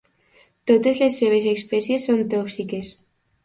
[0.71, 2.95] Totes les seves espècies són tòxiques.